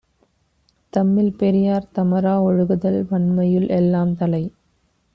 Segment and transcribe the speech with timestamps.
[0.93, 4.43] தம்மில் பெரியார் தமரா ஒழுகுதல் வன்மையுள் எல்லாந் தலை.